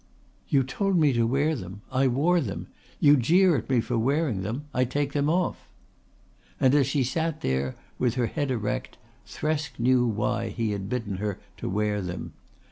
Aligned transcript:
"You 0.49 0.63
told 0.63 0.97
me 0.97 1.13
to 1.13 1.27
wear 1.27 1.55
them. 1.55 1.81
I 1.91 2.07
wore 2.07 2.41
them. 2.41 2.65
You 2.99 3.15
jeer 3.15 3.55
at 3.55 3.69
me 3.69 3.81
for 3.81 3.99
wearing 3.99 4.41
them. 4.41 4.65
I 4.73 4.83
take 4.83 5.13
them 5.13 5.29
off." 5.29 5.69
And 6.59 6.73
as 6.73 6.87
she 6.87 7.03
sat 7.03 7.41
there 7.41 7.75
with 7.99 8.15
her 8.15 8.25
head 8.25 8.49
erect 8.49 8.97
Thresk 9.27 9.77
knew 9.77 10.07
why 10.07 10.47
he 10.49 10.71
had 10.71 10.89
bidden 10.89 11.17
her 11.17 11.37
to 11.57 11.69
wear 11.69 12.01
them. 12.01 12.33